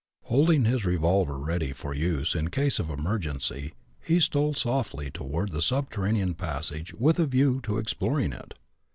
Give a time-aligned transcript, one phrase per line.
[0.23, 3.73] Holding his revolver ready for use in case of emergency,
[4.03, 8.55] he stole softly toward the subterranean passage, with a view to exploring it.